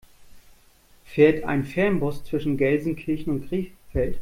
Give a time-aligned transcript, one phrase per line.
[1.05, 4.17] Fährt ein Fernbus zwischen Gelsenkirchen und Krefeld?